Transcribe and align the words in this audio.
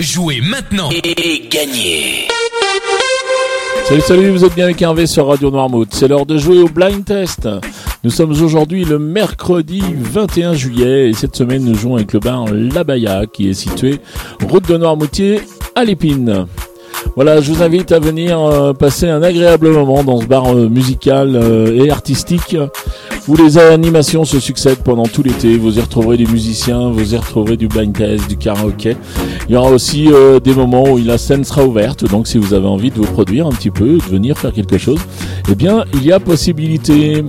Jouez 0.00 0.40
maintenant 0.40 0.90
et 0.90 1.48
gagnez 1.48 2.26
Salut, 3.84 4.00
salut, 4.00 4.30
vous 4.30 4.44
êtes 4.44 4.56
bien 4.56 4.64
avec 4.64 4.82
Hervé 4.82 5.06
sur 5.06 5.28
Radio 5.28 5.52
Noirmouth. 5.52 5.90
C'est 5.92 6.08
l'heure 6.08 6.26
de 6.26 6.36
jouer 6.36 6.58
au 6.58 6.68
blind 6.68 7.04
test. 7.04 7.48
Nous 8.02 8.10
sommes 8.10 8.32
aujourd'hui 8.32 8.84
le 8.84 8.98
mercredi 8.98 9.84
21 9.96 10.54
juillet 10.54 11.10
et 11.10 11.12
cette 11.12 11.36
semaine 11.36 11.64
nous 11.64 11.76
jouons 11.76 11.94
avec 11.94 12.12
le 12.12 12.18
bar 12.18 12.46
L'Abaya 12.52 13.26
qui 13.26 13.48
est 13.48 13.54
situé 13.54 14.00
route 14.42 14.68
de 14.68 14.76
Noirmoutier 14.76 15.42
à 15.76 15.84
l'Épine. 15.84 16.48
Voilà, 17.16 17.40
je 17.40 17.52
vous 17.52 17.62
invite 17.62 17.92
à 17.92 18.00
venir 18.00 18.40
euh, 18.40 18.72
passer 18.72 19.08
un 19.08 19.22
agréable 19.22 19.70
moment 19.70 20.02
dans 20.02 20.20
ce 20.20 20.26
bar 20.26 20.52
euh, 20.52 20.68
musical 20.68 21.36
euh, 21.36 21.84
et 21.84 21.90
artistique 21.90 22.56
où 23.28 23.36
les 23.36 23.56
animations 23.56 24.24
se 24.24 24.40
succèdent 24.40 24.82
pendant 24.82 25.04
tout 25.04 25.22
l'été. 25.22 25.56
Vous 25.56 25.78
y 25.78 25.80
retrouverez 25.80 26.16
des 26.16 26.26
musiciens, 26.26 26.90
vous 26.90 27.14
y 27.14 27.16
retrouverez 27.16 27.56
du 27.56 27.68
blind 27.68 27.96
test, 27.96 28.28
du 28.28 28.36
karaoké. 28.36 28.96
Il 29.48 29.54
y 29.54 29.56
aura 29.56 29.70
aussi 29.70 30.10
des 30.42 30.54
moments 30.54 30.84
où 30.84 30.98
la 30.98 31.16
scène 31.16 31.42
sera 31.42 31.64
ouverte, 31.64 32.04
donc 32.04 32.26
si 32.26 32.36
vous 32.36 32.52
avez 32.52 32.66
envie 32.66 32.90
de 32.90 32.96
vous 32.96 33.10
produire 33.10 33.46
un 33.46 33.52
petit 33.52 33.70
peu, 33.70 33.96
de 33.96 34.02
venir 34.02 34.36
faire 34.36 34.52
quelque 34.52 34.76
chose, 34.76 35.00
eh 35.50 35.54
bien, 35.54 35.84
il 35.94 36.04
y 36.04 36.12
a 36.12 36.20
possibilité. 36.20 37.24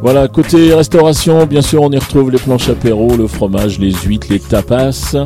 Voilà, 0.00 0.28
côté 0.28 0.72
restauration, 0.74 1.44
bien 1.44 1.60
sûr, 1.60 1.82
on 1.82 1.90
y 1.90 1.98
retrouve 1.98 2.30
les 2.30 2.38
planches 2.38 2.68
apéro, 2.68 3.16
le 3.16 3.26
fromage, 3.26 3.80
les 3.80 3.92
huîtres, 3.92 4.28
les 4.30 4.38
tapas. 4.38 5.16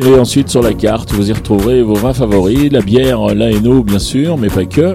Et 0.00 0.14
ensuite, 0.14 0.50
sur 0.50 0.62
la 0.62 0.74
carte, 0.74 1.12
vous 1.12 1.30
y 1.30 1.32
retrouverez 1.32 1.82
vos 1.82 1.94
vins 1.94 2.12
favoris, 2.12 2.70
la 2.70 2.82
bière, 2.82 3.34
la 3.34 3.50
bien 3.50 3.98
sûr, 3.98 4.36
mais 4.36 4.48
pas 4.48 4.66
que, 4.66 4.94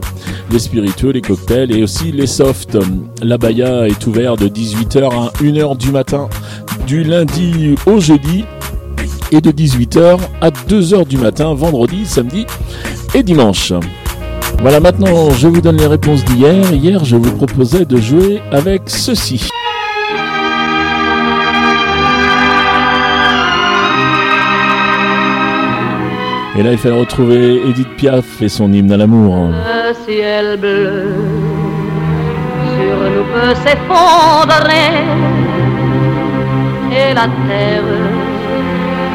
les 0.52 0.60
spiritueux, 0.60 1.10
les 1.12 1.22
cocktails 1.22 1.72
et 1.72 1.82
aussi 1.82 2.12
les 2.12 2.28
softs. 2.28 2.78
La 3.24 3.38
Baya 3.38 3.88
est 3.88 4.06
ouvert 4.06 4.38
de 4.38 4.48
18h 4.48 5.06
à 5.06 5.32
1h 5.42 5.78
du 5.78 5.92
matin, 5.92 6.30
du 6.86 7.04
lundi 7.04 7.76
au 7.88 8.00
jeudi, 8.00 8.46
et 9.32 9.42
de 9.42 9.52
18h 9.52 10.20
à 10.42 10.50
2h 10.50 11.08
du 11.08 11.18
matin, 11.18 11.54
vendredi, 11.54 12.06
samedi 12.06 12.46
et 13.16 13.24
dimanche. 13.24 13.74
Voilà, 14.62 14.80
maintenant 14.80 15.30
je 15.32 15.48
vous 15.48 15.62
donne 15.62 15.78
les 15.78 15.88
réponses 15.88 16.26
d'hier. 16.26 16.74
Hier, 16.74 17.06
je 17.06 17.16
vous 17.16 17.32
proposais 17.36 17.86
de 17.86 17.98
jouer 17.98 18.42
avec 18.52 18.84
ceci. 18.88 19.50
Et 26.58 26.64
là, 26.64 26.72
il 26.72 26.78
fallait 26.80 27.00
retrouver 27.00 27.62
Edith 27.70 27.96
Piaf 27.98 28.42
et 28.42 28.50
son 28.50 28.74
hymne 28.74 28.92
à 28.92 28.98
l'amour. 28.98 29.50
Le 29.52 29.94
ciel 30.06 30.58
bleu 30.58 31.14
sur 32.74 32.98
nous 33.12 33.26
peut 33.32 33.54
s'effondrer 33.64 35.06
et 36.92 37.14
la 37.14 37.28
terre 37.48 37.84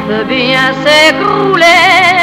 peut 0.07 0.25
bien 0.29 0.73
s'écrouler. 0.85 2.23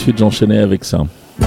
Ensuite, 0.00 0.16
j'enchaînais 0.16 0.60
avec 0.60 0.82
ça. 0.82 1.00
Et 1.42 1.44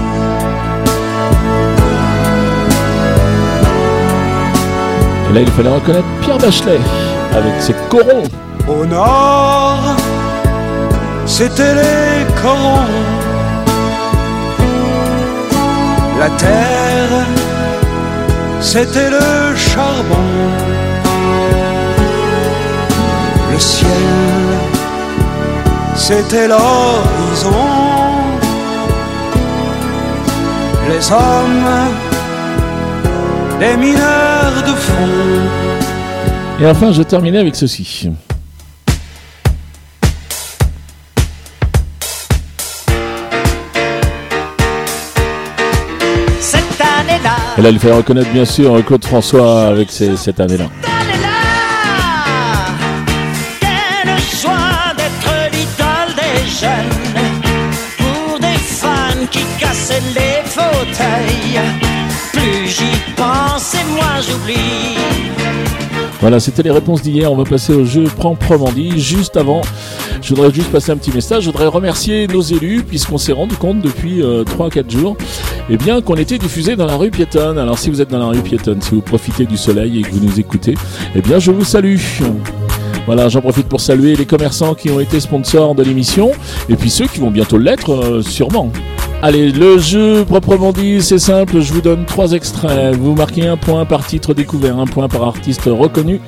là, 5.33 5.41
il 5.41 5.49
fallait 5.49 5.73
reconnaître 5.73 6.05
Pierre 6.21 6.37
Bachelet 6.37 6.79
avec 7.35 7.59
ses 7.59 7.73
corons. 7.89 8.21
Au 8.67 8.85
nord, 8.85 9.95
c'était 11.25 11.73
les 11.73 12.25
corons. 12.43 12.85
La 16.19 16.29
terre, 16.37 17.25
c'était 18.61 19.09
le 19.09 19.55
charbon. 19.55 20.27
Le 23.51 23.59
ciel, 23.59 23.87
c'était 25.95 26.47
l'horizon 26.47 27.82
les 31.03 31.11
hommes, 31.11 31.67
les 33.59 33.77
mineurs 33.77 34.63
de 34.65 34.73
fond. 34.73 35.07
Et 36.59 36.67
enfin, 36.67 36.91
je 36.91 37.01
terminais 37.01 37.39
avec 37.39 37.55
ceci. 37.55 38.09
Cette 46.39 46.61
année-là. 46.79 47.35
Et 47.57 47.61
là, 47.61 47.69
il 47.69 47.79
fallait 47.79 47.95
reconnaître 47.95 48.31
bien 48.31 48.45
sûr 48.45 48.83
Claude 48.85 49.03
François 49.03 49.67
avec 49.67 49.91
cette 49.91 50.39
année-là. 50.39 50.65
Quelle 53.59 54.19
joie 54.41 54.93
d'être 54.97 55.51
l'idole 55.51 56.15
des 56.15 56.49
jeunes 56.49 57.12
Voilà, 66.21 66.39
c'était 66.39 66.63
les 66.63 66.71
réponses 66.71 67.01
d'hier. 67.01 67.31
On 67.31 67.35
va 67.35 67.43
passer 67.43 67.73
au 67.73 67.85
jeu 67.85 68.03
proprement 68.03 68.71
dit. 68.71 68.99
Juste 68.99 69.35
avant, 69.35 69.61
je 70.21 70.33
voudrais 70.33 70.53
juste 70.53 70.71
passer 70.71 70.91
un 70.91 70.97
petit 70.97 71.11
message. 71.11 71.43
Je 71.43 71.49
voudrais 71.49 71.67
remercier 71.67 72.27
nos 72.27 72.41
élus, 72.41 72.83
puisqu'on 72.87 73.17
s'est 73.17 73.33
rendu 73.33 73.55
compte 73.55 73.81
depuis 73.81 74.21
3-4 74.21 74.89
jours 74.89 75.17
eh 75.69 75.77
bien, 75.77 76.01
qu'on 76.01 76.15
était 76.15 76.37
diffusé 76.37 76.75
dans 76.75 76.85
la 76.85 76.95
rue 76.95 77.11
piétonne. 77.11 77.57
Alors, 77.57 77.77
si 77.77 77.89
vous 77.89 78.01
êtes 78.01 78.09
dans 78.09 78.19
la 78.19 78.25
rue 78.25 78.41
piétonne, 78.41 78.81
si 78.81 78.91
vous 78.95 79.01
profitez 79.01 79.45
du 79.45 79.57
soleil 79.57 79.99
et 79.99 80.01
que 80.01 80.11
vous 80.11 80.25
nous 80.25 80.39
écoutez, 80.39 80.75
eh 81.15 81.21
bien, 81.21 81.39
je 81.39 81.51
vous 81.51 81.63
salue. 81.63 81.97
Voilà, 83.05 83.27
j'en 83.27 83.41
profite 83.41 83.67
pour 83.67 83.81
saluer 83.81 84.15
les 84.15 84.25
commerçants 84.25 84.75
qui 84.75 84.89
ont 84.89 84.99
été 84.99 85.19
sponsors 85.19 85.75
de 85.75 85.83
l'émission, 85.83 86.31
et 86.69 86.75
puis 86.75 86.89
ceux 86.89 87.07
qui 87.07 87.19
vont 87.19 87.31
bientôt 87.31 87.57
l'être, 87.57 87.91
euh, 87.91 88.21
sûrement. 88.21 88.71
Allez, 89.25 89.53
le 89.53 89.77
jeu 89.77 90.25
proprement 90.25 90.73
dit, 90.73 91.01
c'est 91.01 91.17
simple, 91.17 91.61
je 91.61 91.71
vous 91.71 91.79
donne 91.79 92.03
trois 92.03 92.33
extraits. 92.33 92.93
Vous 92.93 93.15
marquez 93.15 93.47
un 93.47 93.55
point 93.55 93.85
par 93.85 94.05
titre 94.05 94.33
découvert, 94.33 94.77
un 94.77 94.85
point 94.85 95.07
par 95.07 95.23
artiste 95.23 95.61
reconnu 95.63 96.19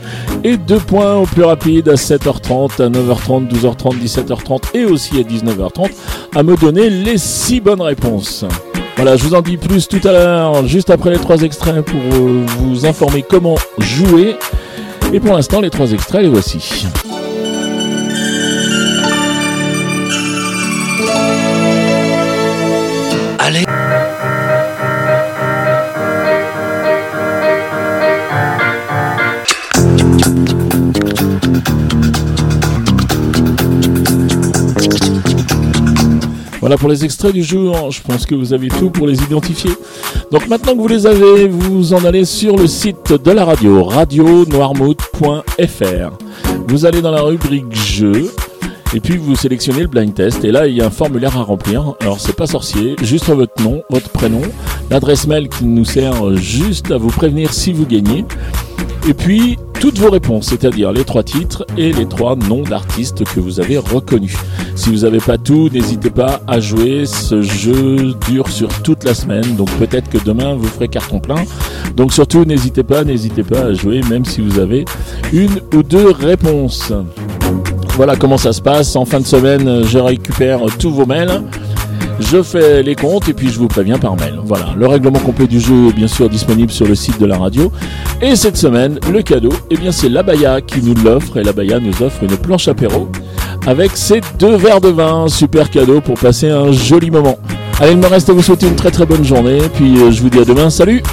et 0.45 0.56
deux 0.56 0.79
points 0.79 1.16
au 1.16 1.25
plus 1.25 1.44
rapide 1.44 1.89
à 1.89 1.95
7h30, 1.95 2.81
à 2.81 2.88
9h30, 2.88 3.50
12h30, 3.50 4.01
17h30 4.01 4.61
et 4.75 4.85
aussi 4.85 5.19
à 5.19 5.23
19h30 5.23 5.89
à 6.38 6.44
me 6.44 6.56
donner 6.56 6.89
les 6.89 7.17
six 7.17 7.59
bonnes 7.59 7.81
réponses. 7.81 8.45
Voilà, 8.95 9.17
je 9.17 9.25
vous 9.25 9.35
en 9.35 9.41
dis 9.41 9.57
plus 9.57 9.89
tout 9.89 10.07
à 10.07 10.13
l'heure, 10.13 10.66
juste 10.66 10.89
après 10.89 11.09
les 11.09 11.19
trois 11.19 11.41
extraits 11.41 11.83
pour 11.83 12.00
vous 12.00 12.85
informer 12.85 13.25
comment 13.29 13.56
jouer. 13.77 14.38
Et 15.12 15.19
pour 15.19 15.35
l'instant, 15.35 15.59
les 15.59 15.69
trois 15.69 15.91
extraits, 15.91 16.22
les 16.22 16.29
voici. 16.29 16.88
Voilà 36.66 36.80
pour 36.80 36.90
les 36.90 37.06
extraits 37.06 37.31
du 37.31 37.44
jour, 37.44 37.92
je 37.92 38.02
pense 38.02 38.26
que 38.26 38.34
vous 38.34 38.52
avez 38.52 38.70
tout 38.70 38.90
pour 38.90 39.06
les 39.06 39.22
identifier. 39.22 39.70
Donc 40.31 40.48
maintenant 40.48 40.74
que 40.74 40.80
vous 40.80 40.88
les 40.88 41.06
avez, 41.06 41.48
vous 41.48 41.94
en 41.94 42.03
allez 42.03 42.26
sur 42.26 42.56
le 42.56 42.66
site 42.66 43.14
de 43.14 43.31
la 43.31 43.46
radio, 43.46 43.84
radionoirmouth.fr. 43.84 46.18
Vous 46.68 46.86
allez 46.88 47.04
dans 47.04 47.12
la 47.12 47.22
rubrique 47.22 47.72
jeux, 47.72 48.31
et 48.96 49.00
puis 49.00 49.18
vous 49.18 49.36
sélectionnez 49.36 49.81
le 49.81 49.88
blind 49.88 50.16
test 50.16 50.44
et 50.44 50.52
là 50.52 50.66
il 50.66 50.75
y 50.75 50.81
a 50.81 50.88
un 50.88 50.90
formulaire 50.90 51.38
à 51.38 51.44
remplir. 51.44 51.94
Alors 52.02 52.20
c'est 52.20 52.36
pas 52.36 52.48
sorcier, 52.48 52.96
juste 53.04 53.30
votre 53.30 53.62
nom, 53.62 53.84
votre 53.92 54.10
prénom, 54.10 54.42
l'adresse 54.89 55.28
mail 55.28 55.50
qui 55.50 55.66
nous 55.66 55.86
sert 55.86 56.36
juste 56.36 56.89
à 56.89 56.98
vous 56.98 57.10
prévenir 57.10 57.54
si 57.54 57.74
vous 57.74 57.86
gagnez. 57.86 58.25
Et 59.07 59.13
puis 59.13 59.60
toutes 59.86 60.00
vos 60.00 60.10
réponses, 60.10 60.48
c'est-à-dire 60.48 60.92
les 60.92 61.04
trois 61.04 61.22
titres 61.22 61.64
et 61.78 61.94
les 61.94 62.08
trois 62.08 62.36
noms 62.36 62.64
d'artistes 62.64 63.24
que 63.24 63.40
vous 63.40 63.60
avez 63.60 63.78
reconnus. 63.78 64.36
Si 64.74 64.90
vous 64.90 65.02
n'avez 65.02 65.20
pas 65.20 65.38
tout, 65.38 65.70
n'hésitez 65.72 66.10
pas 66.10 66.42
à 66.48 66.60
jouer. 66.60 67.06
Ce 67.06 67.44
jeu 67.44 68.16
dure 68.28 68.48
sur 68.48 68.70
toute 68.82 69.04
la 69.04 69.14
semaine, 69.14 69.56
donc 69.56 69.70
peut-être 69.78 70.10
que 70.10 70.18
demain 70.18 70.56
vous 70.56 70.66
ferez 70.66 70.88
carton 70.88 71.20
plein. 71.20 71.44
Donc 71.96 72.14
surtout, 72.14 72.46
n'hésitez 72.46 72.82
pas, 72.82 73.04
n'hésitez 73.04 73.44
pas 73.44 73.60
à 73.60 73.74
jouer, 73.74 74.02
même 74.10 74.26
si 74.26 74.42
vous 74.42 74.58
avez 74.58 74.86
une 75.32 75.62
ou 75.72 75.84
deux 75.84 76.10
réponses. 76.10 76.92
Voilà 77.90 78.16
comment 78.16 78.40
ça 78.40 78.54
se 78.54 78.64
passe. 78.64 78.96
En 78.96 79.06
fin 79.06 79.20
de 79.20 79.28
semaine, 79.28 79.84
je 79.84 80.00
récupère 80.00 80.62
tous 80.80 80.90
vos 80.90 81.06
mails. 81.06 81.44
Je 82.19 82.41
fais 82.41 82.81
les 82.81 82.95
comptes 82.95 83.27
et 83.27 83.33
puis 83.33 83.50
je 83.50 83.59
vous 83.59 83.67
préviens 83.67 83.97
par 83.97 84.15
mail. 84.15 84.39
Voilà, 84.44 84.73
le 84.77 84.88
règlement 84.88 85.19
complet 85.19 85.47
du 85.47 85.59
jeu 85.59 85.89
est 85.89 85.94
bien 85.94 86.07
sûr 86.07 86.29
disponible 86.29 86.71
sur 86.71 86.88
le 86.88 86.95
site 86.95 87.19
de 87.19 87.25
la 87.25 87.38
radio. 87.38 87.71
Et 88.21 88.35
cette 88.35 88.57
semaine, 88.57 89.00
le 89.12 89.21
cadeau, 89.21 89.53
eh 89.69 89.77
bien 89.77 89.91
c'est 89.91 90.09
l'Abaya 90.09 90.62
qui 90.62 90.81
nous 90.81 90.95
l'offre 91.03 91.38
et 91.38 91.44
l'Abaya 91.44 91.79
nous 91.79 92.01
offre 92.01 92.23
une 92.23 92.38
planche 92.38 92.67
apéro 92.67 93.09
avec 93.67 93.91
ces 93.95 94.21
deux 94.39 94.56
verres 94.56 94.81
de 94.81 94.89
vin. 94.89 95.27
Super 95.27 95.69
cadeau 95.69 96.01
pour 96.01 96.15
passer 96.15 96.50
un 96.50 96.71
joli 96.71 97.12
moment. 97.12 97.38
Allez, 97.79 97.91
il 97.91 97.97
me 97.97 98.07
reste 98.07 98.29
à 98.29 98.33
vous 98.33 98.41
souhaiter 98.41 98.67
une 98.67 98.75
très 98.75 98.91
très 98.91 99.06
bonne 99.06 99.23
journée. 99.23 99.59
Puis 99.73 99.97
euh, 99.97 100.12
je 100.12 100.21
vous 100.21 100.29
dis 100.29 100.39
à 100.39 100.45
demain. 100.45 100.69
Salut 100.69 101.03